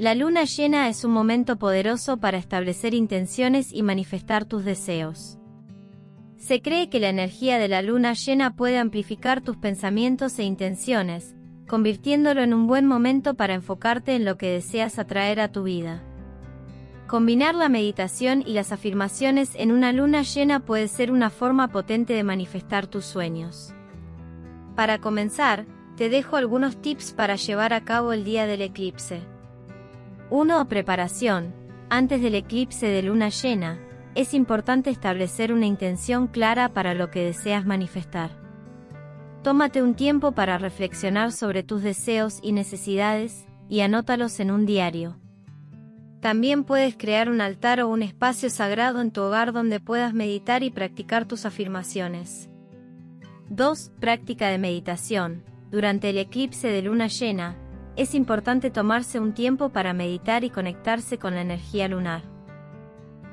La 0.00 0.14
luna 0.14 0.44
llena 0.44 0.88
es 0.88 1.04
un 1.04 1.12
momento 1.12 1.56
poderoso 1.58 2.16
para 2.16 2.38
establecer 2.38 2.94
intenciones 2.94 3.70
y 3.70 3.82
manifestar 3.82 4.46
tus 4.46 4.64
deseos. 4.64 5.36
Se 6.38 6.62
cree 6.62 6.88
que 6.88 7.00
la 7.00 7.10
energía 7.10 7.58
de 7.58 7.68
la 7.68 7.82
luna 7.82 8.14
llena 8.14 8.56
puede 8.56 8.78
amplificar 8.78 9.42
tus 9.42 9.58
pensamientos 9.58 10.38
e 10.38 10.44
intenciones, 10.44 11.36
convirtiéndolo 11.68 12.40
en 12.40 12.54
un 12.54 12.66
buen 12.66 12.86
momento 12.86 13.34
para 13.34 13.52
enfocarte 13.52 14.14
en 14.14 14.24
lo 14.24 14.38
que 14.38 14.50
deseas 14.50 14.98
atraer 14.98 15.38
a 15.38 15.52
tu 15.52 15.64
vida. 15.64 16.02
Combinar 17.06 17.54
la 17.54 17.68
meditación 17.68 18.42
y 18.46 18.54
las 18.54 18.72
afirmaciones 18.72 19.50
en 19.54 19.70
una 19.70 19.92
luna 19.92 20.22
llena 20.22 20.60
puede 20.60 20.88
ser 20.88 21.12
una 21.12 21.28
forma 21.28 21.68
potente 21.68 22.14
de 22.14 22.24
manifestar 22.24 22.86
tus 22.86 23.04
sueños. 23.04 23.74
Para 24.76 24.98
comenzar, 24.98 25.66
te 25.98 26.08
dejo 26.08 26.36
algunos 26.36 26.80
tips 26.80 27.12
para 27.12 27.36
llevar 27.36 27.74
a 27.74 27.84
cabo 27.84 28.14
el 28.14 28.24
día 28.24 28.46
del 28.46 28.62
eclipse. 28.62 29.20
1. 30.30 30.68
Preparación. 30.68 31.52
Antes 31.88 32.22
del 32.22 32.36
eclipse 32.36 32.86
de 32.86 33.02
luna 33.02 33.30
llena, 33.30 33.80
es 34.14 34.32
importante 34.32 34.88
establecer 34.88 35.52
una 35.52 35.66
intención 35.66 36.28
clara 36.28 36.68
para 36.68 36.94
lo 36.94 37.10
que 37.10 37.24
deseas 37.24 37.66
manifestar. 37.66 38.30
Tómate 39.42 39.82
un 39.82 39.94
tiempo 39.94 40.30
para 40.30 40.56
reflexionar 40.56 41.32
sobre 41.32 41.64
tus 41.64 41.82
deseos 41.82 42.38
y 42.42 42.52
necesidades, 42.52 43.44
y 43.68 43.80
anótalos 43.80 44.38
en 44.38 44.52
un 44.52 44.66
diario. 44.66 45.18
También 46.20 46.62
puedes 46.62 46.96
crear 46.96 47.28
un 47.28 47.40
altar 47.40 47.80
o 47.80 47.88
un 47.88 48.02
espacio 48.02 48.50
sagrado 48.50 49.00
en 49.00 49.10
tu 49.10 49.22
hogar 49.22 49.52
donde 49.52 49.80
puedas 49.80 50.14
meditar 50.14 50.62
y 50.62 50.70
practicar 50.70 51.26
tus 51.26 51.44
afirmaciones. 51.44 52.48
2. 53.48 53.92
Práctica 53.98 54.46
de 54.48 54.58
meditación. 54.58 55.42
Durante 55.72 56.10
el 56.10 56.18
eclipse 56.18 56.68
de 56.68 56.82
luna 56.82 57.08
llena, 57.08 57.56
es 57.96 58.14
importante 58.14 58.70
tomarse 58.70 59.20
un 59.20 59.34
tiempo 59.34 59.70
para 59.70 59.92
meditar 59.92 60.44
y 60.44 60.50
conectarse 60.50 61.18
con 61.18 61.34
la 61.34 61.42
energía 61.42 61.88
lunar. 61.88 62.22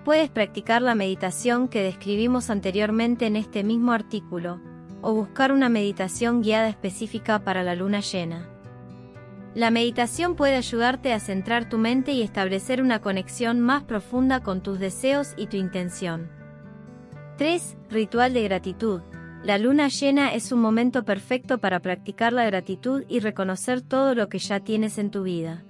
Puedes 0.03 0.29
practicar 0.29 0.81
la 0.81 0.95
meditación 0.95 1.67
que 1.67 1.83
describimos 1.83 2.49
anteriormente 2.49 3.25
en 3.25 3.35
este 3.35 3.63
mismo 3.63 3.91
artículo, 3.91 4.59
o 5.01 5.13
buscar 5.13 5.51
una 5.51 5.69
meditación 5.69 6.41
guiada 6.41 6.69
específica 6.69 7.39
para 7.39 7.63
la 7.63 7.75
luna 7.75 7.99
llena. 7.99 8.49
La 9.53 9.71
meditación 9.71 10.35
puede 10.35 10.55
ayudarte 10.55 11.13
a 11.13 11.19
centrar 11.19 11.67
tu 11.67 11.77
mente 11.77 12.11
y 12.11 12.21
establecer 12.21 12.81
una 12.81 13.01
conexión 13.01 13.59
más 13.59 13.83
profunda 13.83 14.41
con 14.43 14.61
tus 14.61 14.79
deseos 14.79 15.33
y 15.35 15.47
tu 15.47 15.57
intención. 15.57 16.29
3. 17.37 17.77
Ritual 17.89 18.33
de 18.33 18.43
gratitud. 18.43 19.01
La 19.43 19.57
luna 19.57 19.87
llena 19.87 20.33
es 20.33 20.51
un 20.51 20.59
momento 20.59 21.05
perfecto 21.05 21.59
para 21.59 21.79
practicar 21.79 22.33
la 22.33 22.45
gratitud 22.45 23.03
y 23.07 23.19
reconocer 23.19 23.81
todo 23.81 24.15
lo 24.15 24.29
que 24.29 24.39
ya 24.39 24.59
tienes 24.59 24.97
en 24.97 25.11
tu 25.11 25.23
vida. 25.23 25.63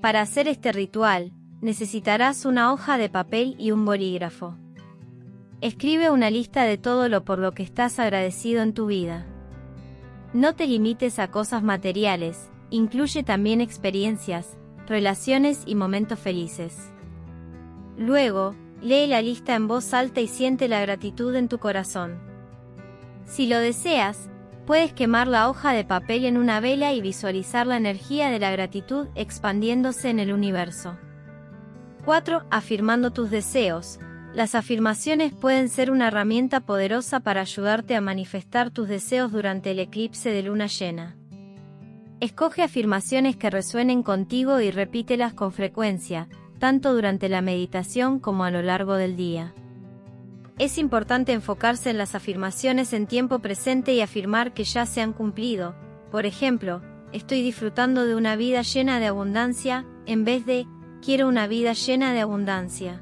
Para 0.00 0.22
hacer 0.22 0.48
este 0.48 0.72
ritual, 0.72 1.32
necesitarás 1.60 2.44
una 2.46 2.72
hoja 2.72 2.96
de 2.96 3.10
papel 3.10 3.54
y 3.58 3.70
un 3.70 3.84
bolígrafo. 3.84 4.56
Escribe 5.60 6.10
una 6.10 6.30
lista 6.30 6.62
de 6.64 6.78
todo 6.78 7.08
lo 7.08 7.24
por 7.24 7.38
lo 7.38 7.52
que 7.52 7.62
estás 7.62 7.98
agradecido 7.98 8.62
en 8.62 8.72
tu 8.72 8.86
vida. 8.86 9.26
No 10.32 10.54
te 10.54 10.66
limites 10.66 11.18
a 11.18 11.30
cosas 11.30 11.62
materiales, 11.62 12.50
incluye 12.70 13.22
también 13.22 13.60
experiencias, 13.60 14.56
relaciones 14.86 15.64
y 15.66 15.74
momentos 15.74 16.18
felices. 16.18 16.92
Luego, 17.98 18.54
lee 18.80 19.06
la 19.06 19.20
lista 19.20 19.54
en 19.54 19.68
voz 19.68 19.92
alta 19.92 20.22
y 20.22 20.28
siente 20.28 20.66
la 20.68 20.80
gratitud 20.80 21.34
en 21.34 21.48
tu 21.48 21.58
corazón. 21.58 22.29
Si 23.30 23.46
lo 23.46 23.60
deseas, 23.60 24.28
puedes 24.66 24.92
quemar 24.92 25.28
la 25.28 25.48
hoja 25.48 25.72
de 25.72 25.84
papel 25.84 26.24
en 26.24 26.36
una 26.36 26.58
vela 26.58 26.92
y 26.92 27.00
visualizar 27.00 27.64
la 27.64 27.76
energía 27.76 28.28
de 28.28 28.40
la 28.40 28.50
gratitud 28.50 29.06
expandiéndose 29.14 30.10
en 30.10 30.18
el 30.18 30.32
universo. 30.32 30.98
4. 32.04 32.42
Afirmando 32.50 33.12
tus 33.12 33.30
deseos. 33.30 34.00
Las 34.34 34.56
afirmaciones 34.56 35.32
pueden 35.32 35.68
ser 35.68 35.92
una 35.92 36.08
herramienta 36.08 36.58
poderosa 36.58 37.20
para 37.20 37.42
ayudarte 37.42 37.94
a 37.94 38.00
manifestar 38.00 38.72
tus 38.72 38.88
deseos 38.88 39.30
durante 39.30 39.70
el 39.70 39.78
eclipse 39.78 40.30
de 40.30 40.42
luna 40.42 40.66
llena. 40.66 41.16
Escoge 42.18 42.64
afirmaciones 42.64 43.36
que 43.36 43.48
resuenen 43.48 44.02
contigo 44.02 44.60
y 44.60 44.72
repítelas 44.72 45.34
con 45.34 45.52
frecuencia, 45.52 46.28
tanto 46.58 46.92
durante 46.92 47.28
la 47.28 47.42
meditación 47.42 48.18
como 48.18 48.42
a 48.42 48.50
lo 48.50 48.60
largo 48.60 48.94
del 48.94 49.16
día. 49.16 49.54
Es 50.60 50.76
importante 50.76 51.32
enfocarse 51.32 51.88
en 51.88 51.96
las 51.96 52.14
afirmaciones 52.14 52.92
en 52.92 53.06
tiempo 53.06 53.38
presente 53.38 53.94
y 53.94 54.02
afirmar 54.02 54.52
que 54.52 54.64
ya 54.64 54.84
se 54.84 55.00
han 55.00 55.14
cumplido. 55.14 55.74
Por 56.10 56.26
ejemplo, 56.26 56.82
estoy 57.12 57.40
disfrutando 57.40 58.04
de 58.04 58.14
una 58.14 58.36
vida 58.36 58.60
llena 58.60 59.00
de 59.00 59.06
abundancia, 59.06 59.86
en 60.04 60.26
vez 60.26 60.44
de 60.44 60.66
quiero 61.00 61.28
una 61.28 61.46
vida 61.46 61.72
llena 61.72 62.12
de 62.12 62.20
abundancia. 62.20 63.00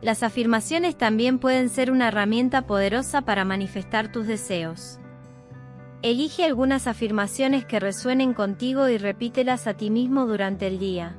Las 0.00 0.22
afirmaciones 0.22 0.96
también 0.96 1.40
pueden 1.40 1.68
ser 1.68 1.90
una 1.90 2.08
herramienta 2.08 2.62
poderosa 2.66 3.20
para 3.20 3.44
manifestar 3.44 4.10
tus 4.10 4.26
deseos. 4.26 4.98
Elige 6.00 6.46
algunas 6.46 6.86
afirmaciones 6.86 7.66
que 7.66 7.80
resuenen 7.80 8.32
contigo 8.32 8.88
y 8.88 8.96
repítelas 8.96 9.66
a 9.66 9.74
ti 9.74 9.90
mismo 9.90 10.24
durante 10.24 10.66
el 10.68 10.78
día. 10.78 11.18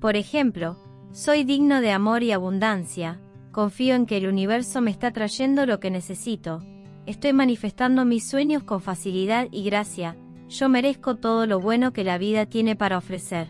Por 0.00 0.16
ejemplo, 0.16 0.76
soy 1.12 1.44
digno 1.44 1.80
de 1.80 1.92
amor 1.92 2.24
y 2.24 2.32
abundancia, 2.32 3.20
confío 3.54 3.94
en 3.94 4.04
que 4.04 4.16
el 4.16 4.26
universo 4.26 4.80
me 4.80 4.90
está 4.90 5.12
trayendo 5.12 5.64
lo 5.64 5.78
que 5.78 5.88
necesito, 5.88 6.60
estoy 7.06 7.32
manifestando 7.32 8.04
mis 8.04 8.28
sueños 8.28 8.64
con 8.64 8.80
facilidad 8.80 9.46
y 9.52 9.62
gracia, 9.62 10.16
yo 10.48 10.68
merezco 10.68 11.14
todo 11.14 11.46
lo 11.46 11.60
bueno 11.60 11.92
que 11.92 12.02
la 12.02 12.18
vida 12.18 12.46
tiene 12.46 12.74
para 12.74 12.98
ofrecer. 12.98 13.46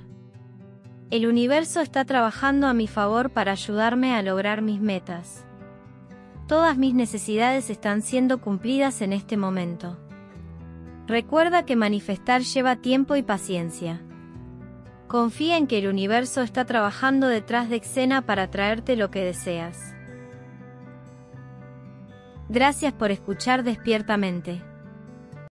El 1.10 1.26
universo 1.26 1.80
está 1.80 2.04
trabajando 2.04 2.66
a 2.66 2.74
mi 2.74 2.86
favor 2.86 3.30
para 3.30 3.52
ayudarme 3.52 4.14
a 4.14 4.20
lograr 4.20 4.60
mis 4.60 4.78
metas. 4.78 5.46
Todas 6.48 6.76
mis 6.76 6.92
necesidades 6.92 7.70
están 7.70 8.02
siendo 8.02 8.42
cumplidas 8.42 9.00
en 9.00 9.14
este 9.14 9.38
momento. 9.38 9.96
Recuerda 11.06 11.64
que 11.64 11.76
manifestar 11.76 12.42
lleva 12.42 12.76
tiempo 12.76 13.16
y 13.16 13.22
paciencia. 13.22 14.02
Confía 15.08 15.56
en 15.56 15.66
que 15.66 15.78
el 15.78 15.86
universo 15.86 16.42
está 16.42 16.66
trabajando 16.66 17.26
detrás 17.26 17.70
de 17.70 17.76
escena 17.76 18.26
para 18.26 18.50
traerte 18.50 18.96
lo 18.96 19.10
que 19.10 19.24
deseas. 19.24 19.93
Gracias 22.48 22.92
por 22.92 23.10
escuchar 23.10 23.64
despiertamente. 23.64 24.73